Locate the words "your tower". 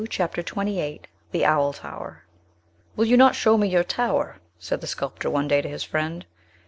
3.67-4.37